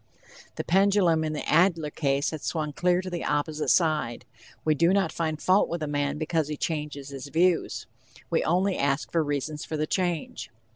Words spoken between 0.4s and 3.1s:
The pendulum in the Adler case has swung clear to